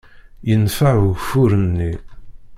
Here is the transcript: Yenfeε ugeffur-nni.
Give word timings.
Yenfeε 0.49 0.97
ugeffur-nni. 1.07 1.91